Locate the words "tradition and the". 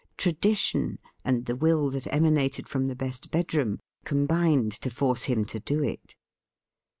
0.17-1.55